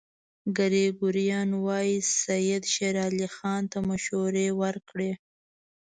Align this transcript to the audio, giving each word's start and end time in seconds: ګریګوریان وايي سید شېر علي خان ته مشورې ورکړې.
ګریګوریان 0.57 1.49
وايي 1.65 1.97
سید 2.21 2.63
شېر 2.73 2.95
علي 3.07 3.27
خان 3.35 3.61
ته 3.71 3.77
مشورې 3.89 4.47
ورکړې. 4.61 5.11